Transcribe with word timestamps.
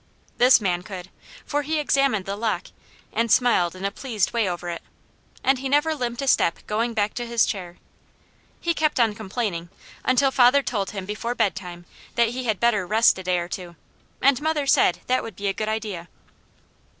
This 0.39 0.59
man 0.59 0.81
could, 0.81 1.11
for 1.45 1.61
he 1.61 1.77
examined 1.77 2.25
the 2.25 2.35
lock 2.35 2.69
and 3.13 3.31
smiled 3.31 3.75
in 3.75 3.85
a 3.85 3.91
pleased 3.91 4.33
way 4.33 4.49
over 4.49 4.67
it, 4.71 4.81
and 5.43 5.59
he 5.59 5.69
never 5.69 5.93
limped 5.93 6.23
a 6.23 6.27
step 6.27 6.57
going 6.65 6.95
back 6.95 7.13
to 7.13 7.27
his 7.27 7.45
chair. 7.45 7.77
He 8.59 8.73
kept 8.73 8.99
on 8.99 9.13
complaining, 9.13 9.69
until 10.03 10.31
father 10.31 10.63
told 10.63 10.89
him 10.89 11.05
before 11.05 11.35
bedtime 11.35 11.85
that 12.15 12.29
he 12.29 12.45
had 12.45 12.59
better 12.59 12.87
rest 12.87 13.19
a 13.19 13.23
day 13.23 13.37
or 13.37 13.47
two, 13.47 13.75
and 14.23 14.41
mother 14.41 14.65
said 14.65 15.01
that 15.05 15.21
would 15.21 15.35
be 15.35 15.47
a 15.47 15.53
good 15.53 15.69
idea. 15.69 16.07